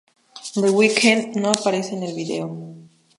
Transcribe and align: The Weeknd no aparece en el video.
The 0.61 0.69
Weeknd 0.77 1.35
no 1.35 1.51
aparece 1.51 1.95
en 1.95 2.01
el 2.01 2.15
video. 2.15 2.49